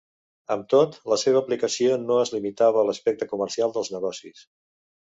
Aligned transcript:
Amb 0.53 0.63
tot, 0.73 0.97
la 1.13 1.17
seva 1.25 1.41
aplicació 1.45 1.99
no 2.07 2.19
es 2.23 2.33
limitava 2.39 2.83
a 2.85 2.89
l'aspecte 2.91 3.31
comercial 3.37 3.79
dels 3.81 3.97
negocis. 3.99 4.47